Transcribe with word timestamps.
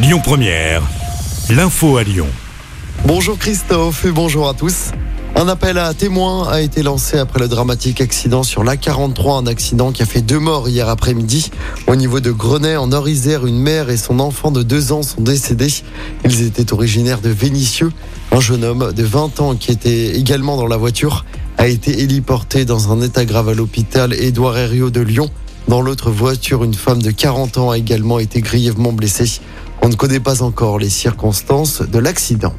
Lyon 0.00 0.20
Première, 0.22 0.80
l'info 1.50 1.96
à 1.96 2.04
Lyon. 2.04 2.28
Bonjour 3.04 3.36
Christophe 3.36 4.04
et 4.04 4.12
bonjour 4.12 4.48
à 4.48 4.54
tous. 4.54 4.92
Un 5.34 5.48
appel 5.48 5.76
à 5.76 5.92
témoins 5.92 6.48
a 6.48 6.60
été 6.60 6.84
lancé 6.84 7.18
après 7.18 7.40
le 7.40 7.48
dramatique 7.48 8.00
accident 8.00 8.44
sur 8.44 8.62
l'A43, 8.62 9.42
un 9.42 9.46
accident 9.48 9.90
qui 9.90 10.04
a 10.04 10.06
fait 10.06 10.20
deux 10.20 10.38
morts 10.38 10.68
hier 10.68 10.88
après-midi. 10.88 11.50
Au 11.88 11.96
niveau 11.96 12.20
de 12.20 12.30
Grenay, 12.30 12.76
en 12.76 12.86
Nord-Isère, 12.86 13.44
une 13.44 13.58
mère 13.58 13.90
et 13.90 13.96
son 13.96 14.20
enfant 14.20 14.52
de 14.52 14.62
deux 14.62 14.92
ans 14.92 15.02
sont 15.02 15.20
décédés. 15.20 15.82
Ils 16.24 16.42
étaient 16.42 16.72
originaires 16.72 17.20
de 17.20 17.30
Vénissieux. 17.30 17.90
Un 18.30 18.38
jeune 18.38 18.62
homme 18.62 18.92
de 18.92 19.02
20 19.02 19.40
ans 19.40 19.56
qui 19.56 19.72
était 19.72 20.16
également 20.16 20.56
dans 20.56 20.68
la 20.68 20.76
voiture 20.76 21.24
a 21.56 21.66
été 21.66 22.02
héliporté 22.02 22.64
dans 22.64 22.92
un 22.92 23.02
état 23.02 23.24
grave 23.24 23.48
à 23.48 23.54
l'hôpital 23.54 24.14
Édouard 24.14 24.58
Herriot 24.58 24.90
de 24.90 25.00
Lyon. 25.00 25.28
Dans 25.66 25.82
l'autre 25.82 26.10
voiture, 26.10 26.62
une 26.62 26.72
femme 26.72 27.02
de 27.02 27.10
40 27.10 27.58
ans 27.58 27.70
a 27.70 27.78
également 27.78 28.20
été 28.20 28.40
grièvement 28.40 28.92
blessée. 28.92 29.40
On 29.82 29.88
ne 29.88 29.94
connaît 29.94 30.20
pas 30.20 30.42
encore 30.42 30.78
les 30.78 30.90
circonstances 30.90 31.82
de 31.82 31.98
l'accident. 31.98 32.54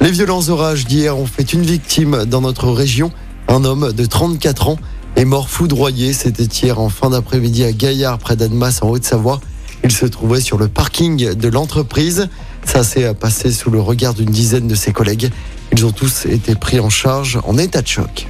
Les 0.00 0.10
violents 0.10 0.48
orages 0.48 0.84
d'hier 0.84 1.16
ont 1.16 1.26
fait 1.26 1.52
une 1.52 1.62
victime 1.62 2.24
dans 2.26 2.40
notre 2.40 2.68
région. 2.70 3.10
Un 3.48 3.64
homme 3.64 3.92
de 3.92 4.04
34 4.04 4.68
ans 4.68 4.78
est 5.16 5.24
mort 5.24 5.48
foudroyé. 5.48 6.12
C'était 6.12 6.44
hier 6.44 6.80
en 6.80 6.88
fin 6.88 7.10
d'après-midi 7.10 7.64
à 7.64 7.72
Gaillard, 7.72 8.18
près 8.18 8.36
d'Annemasse, 8.36 8.82
en 8.82 8.88
Haute-Savoie. 8.88 9.40
Il 9.84 9.92
se 9.92 10.06
trouvait 10.06 10.40
sur 10.40 10.58
le 10.58 10.68
parking 10.68 11.34
de 11.34 11.48
l'entreprise. 11.48 12.28
Ça 12.64 12.82
s'est 12.82 13.14
passé 13.14 13.52
sous 13.52 13.70
le 13.70 13.80
regard 13.80 14.14
d'une 14.14 14.30
dizaine 14.30 14.66
de 14.66 14.74
ses 14.74 14.92
collègues. 14.92 15.30
Ils 15.72 15.86
ont 15.86 15.92
tous 15.92 16.26
été 16.26 16.54
pris 16.54 16.80
en 16.80 16.90
charge 16.90 17.38
en 17.44 17.58
état 17.58 17.82
de 17.82 17.88
choc. 17.88 18.26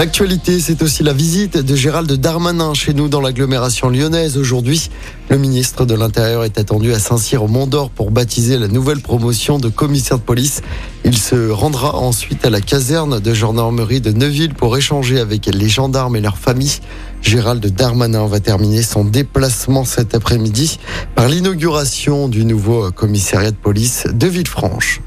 L'actualité, 0.00 0.60
c'est 0.60 0.80
aussi 0.80 1.02
la 1.02 1.12
visite 1.12 1.58
de 1.58 1.76
Gérald 1.76 2.10
Darmanin 2.10 2.72
chez 2.72 2.94
nous 2.94 3.08
dans 3.08 3.20
l'agglomération 3.20 3.90
lyonnaise 3.90 4.38
aujourd'hui. 4.38 4.88
Le 5.28 5.36
ministre 5.36 5.84
de 5.84 5.94
l'Intérieur 5.94 6.42
est 6.44 6.58
attendu 6.58 6.94
à 6.94 6.98
Saint-Cyr 6.98 7.42
au 7.42 7.48
Mont 7.48 7.66
d'Or 7.66 7.90
pour 7.90 8.10
baptiser 8.10 8.56
la 8.56 8.68
nouvelle 8.68 9.02
promotion 9.02 9.58
de 9.58 9.68
commissaire 9.68 10.16
de 10.16 10.22
police. 10.22 10.62
Il 11.04 11.18
se 11.18 11.50
rendra 11.50 11.96
ensuite 11.96 12.46
à 12.46 12.48
la 12.48 12.62
caserne 12.62 13.20
de 13.20 13.34
gendarmerie 13.34 14.00
de 14.00 14.10
Neuville 14.10 14.54
pour 14.54 14.74
échanger 14.74 15.20
avec 15.20 15.44
les 15.44 15.68
gendarmes 15.68 16.16
et 16.16 16.22
leurs 16.22 16.38
familles. 16.38 16.78
Gérald 17.20 17.66
Darmanin 17.66 18.26
va 18.26 18.40
terminer 18.40 18.82
son 18.82 19.04
déplacement 19.04 19.84
cet 19.84 20.14
après-midi 20.14 20.78
par 21.14 21.28
l'inauguration 21.28 22.28
du 22.28 22.46
nouveau 22.46 22.90
commissariat 22.90 23.50
de 23.50 23.56
police 23.56 24.06
de 24.10 24.26
Villefranche. 24.28 25.02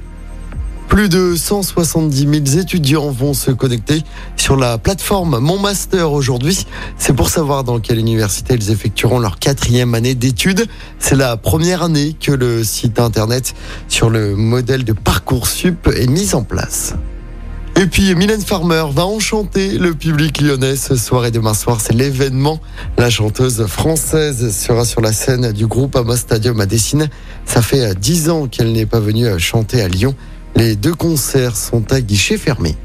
Plus 0.94 1.10
de 1.10 1.36
170 1.36 2.46
000 2.46 2.60
étudiants 2.62 3.10
vont 3.10 3.34
se 3.34 3.50
connecter 3.50 4.04
sur 4.38 4.56
la 4.56 4.78
plateforme 4.78 5.40
Mon 5.40 5.58
Master 5.58 6.12
aujourd'hui. 6.12 6.68
C'est 7.00 7.16
pour 7.16 7.30
savoir 7.30 7.64
dans 7.64 7.80
quelle 7.80 7.98
université 7.98 8.54
ils 8.54 8.70
effectueront 8.70 9.18
leur 9.18 9.40
quatrième 9.40 9.96
année 9.96 10.14
d'études. 10.14 10.68
C'est 11.00 11.16
la 11.16 11.36
première 11.36 11.82
année 11.82 12.16
que 12.22 12.32
le 12.32 12.64
site 12.64 13.00
internet 13.00 13.56
sur 13.88 14.12
le 14.12 14.36
modèle 14.36 14.84
de 14.84 14.94
Parcoursup 14.94 15.88
est 15.88 16.06
mis 16.06 16.36
en 16.36 16.44
place. 16.44 16.94
Et 17.76 17.88
puis 17.88 18.14
Mylène 18.14 18.42
Farmer 18.42 18.86
va 18.92 19.08
enchanter 19.08 19.80
le 19.80 19.96
public 19.96 20.42
lyonnais 20.42 20.76
ce 20.76 20.96
soir 20.96 21.26
et 21.26 21.32
demain 21.32 21.56
soir. 21.56 21.82
C'est 21.82 21.96
l'événement. 21.96 22.62
La 23.00 23.10
chanteuse 23.10 23.66
française 23.66 24.56
sera 24.56 24.86
sur 24.86 25.02
la 25.02 25.12
scène 25.12 25.54
du 25.54 25.66
groupe 25.66 25.96
Amos 25.96 26.18
Stadium 26.18 26.62
à 26.62 26.68
Dessine. 26.68 27.10
Ça 27.48 27.64
fait 27.64 27.96
dix 28.00 28.30
ans 28.30 28.46
qu'elle 28.46 28.72
n'est 28.72 28.86
pas 28.86 29.00
venue 29.00 29.26
chanter 29.40 29.82
à 29.82 29.88
Lyon. 29.88 30.14
Les 30.56 30.76
deux 30.76 30.94
concerts 30.94 31.56
sont 31.56 31.92
à 31.92 32.02
guichet 32.02 32.38
fermé. 32.38 32.76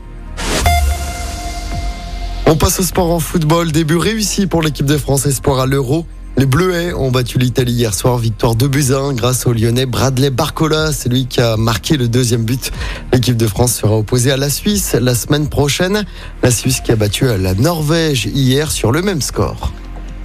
On 2.46 2.56
passe 2.56 2.80
au 2.80 2.82
sport 2.82 3.10
en 3.10 3.20
football. 3.20 3.72
Début 3.72 3.96
réussi 3.96 4.46
pour 4.46 4.62
l'équipe 4.62 4.86
de 4.86 4.96
France 4.96 5.26
Espoir 5.26 5.60
à 5.60 5.66
l'Euro. 5.66 6.06
Les 6.38 6.46
Bleuets 6.46 6.92
ont 6.94 7.10
battu 7.10 7.38
l'Italie 7.38 7.72
hier 7.72 7.92
soir, 7.92 8.16
victoire 8.16 8.54
de 8.54 8.68
buts 8.68 8.92
grâce 9.14 9.46
au 9.46 9.52
Lyonnais 9.52 9.86
Bradley 9.86 10.30
Barcola. 10.30 10.92
C'est 10.92 11.08
lui 11.08 11.26
qui 11.26 11.40
a 11.40 11.56
marqué 11.56 11.96
le 11.96 12.08
deuxième 12.08 12.44
but. 12.44 12.70
L'équipe 13.12 13.36
de 13.36 13.46
France 13.46 13.74
sera 13.74 13.98
opposée 13.98 14.30
à 14.30 14.36
la 14.36 14.48
Suisse 14.48 14.96
la 14.98 15.14
semaine 15.14 15.48
prochaine. 15.48 16.04
La 16.42 16.50
Suisse 16.50 16.80
qui 16.80 16.92
a 16.92 16.96
battu 16.96 17.26
la 17.26 17.54
Norvège 17.54 18.26
hier 18.26 18.70
sur 18.70 18.92
le 18.92 19.02
même 19.02 19.20
score. 19.20 19.72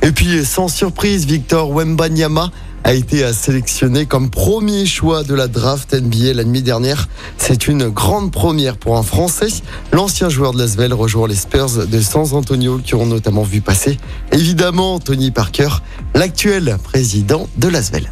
Et 0.01 0.11
puis, 0.11 0.45
sans 0.45 0.67
surprise, 0.67 1.25
Victor 1.25 1.71
Wembanyama 1.71 2.51
a 2.83 2.93
été 2.93 3.31
sélectionné 3.33 4.05
comme 4.05 4.29
premier 4.29 4.85
choix 4.85 5.23
de 5.23 5.33
la 5.33 5.47
draft 5.47 5.93
NBA 5.93 6.33
la 6.33 6.43
nuit 6.43 6.61
dernière. 6.61 7.07
C'est 7.37 7.67
une 7.67 7.89
grande 7.89 8.31
première 8.31 8.77
pour 8.77 8.97
un 8.97 9.03
Français. 9.03 9.49
L'ancien 9.91 10.29
joueur 10.29 10.53
de 10.53 10.59
l'Asvel 10.59 10.93
rejoint 10.93 11.27
les 11.27 11.35
Spurs 11.35 11.87
de 11.87 12.01
San 12.01 12.25
Antonio 12.33 12.79
qui 12.83 12.95
ont 12.95 13.05
notamment 13.05 13.43
vu 13.43 13.61
passer 13.61 13.97
évidemment 14.31 14.99
Tony 14.99 15.31
Parker, 15.31 15.69
l'actuel 16.13 16.77
président 16.83 17.47
de 17.57 17.67
l'Asvel. 17.67 18.11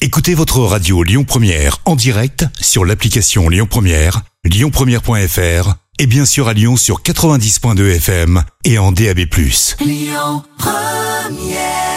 Écoutez 0.00 0.34
votre 0.34 0.60
radio 0.60 1.02
Lyon 1.02 1.24
Première 1.24 1.78
en 1.84 1.96
direct 1.96 2.46
sur 2.60 2.84
l'application 2.84 3.48
Lyon 3.48 3.66
Première, 3.68 4.22
lyonpremière.fr 4.44 5.74
et 5.98 6.06
bien 6.06 6.24
sûr 6.24 6.48
à 6.48 6.52
Lyon 6.52 6.76
sur 6.76 7.02
90.2 7.02 7.96
FM 7.96 8.42
et 8.64 8.78
en 8.78 8.92
DAB+. 8.92 9.20
Lyon 9.80 10.42
Première 10.56 11.87